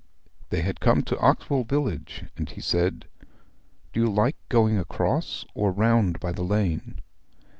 [0.49, 3.05] They had come to Oxwell park gate, and he said,
[3.93, 7.01] 'Do you like going across, or round by the lane?'